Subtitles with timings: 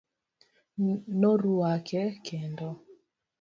[1.19, 2.67] Noruake kendo.